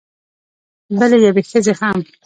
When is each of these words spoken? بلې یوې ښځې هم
بلې 0.99 1.17
یوې 1.25 1.41
ښځې 1.49 1.73
هم 1.79 1.99